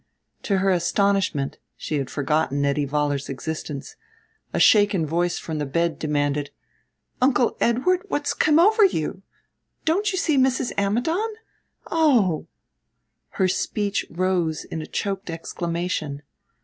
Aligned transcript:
To 0.41 0.57
her 0.57 0.71
astonishment 0.71 1.59
she 1.77 1.99
had 1.99 2.09
forgotten 2.09 2.59
Nettie 2.63 2.87
Vollar's 2.87 3.29
existence 3.29 3.95
a 4.51 4.59
shaken 4.59 5.05
voice 5.05 5.37
from 5.37 5.59
the 5.59 5.65
bed 5.67 5.99
demanded: 5.99 6.49
"Uncle 7.21 7.55
Edward, 7.61 8.01
what's 8.07 8.33
come 8.33 8.57
over 8.57 8.83
you! 8.83 9.21
Don't 9.85 10.11
you 10.11 10.17
see 10.17 10.37
Mrs. 10.39 10.71
Ammidon! 10.75 11.35
Oh" 11.91 12.47
her 13.37 13.47
speech 13.47 14.07
rose 14.09 14.63
in 14.63 14.81
a 14.81 14.87
choked 14.87 15.29
exclamation. 15.29 16.23